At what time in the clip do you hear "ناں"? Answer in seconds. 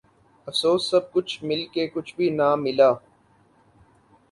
2.29-2.55